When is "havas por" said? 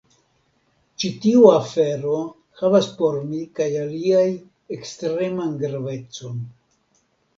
2.61-3.19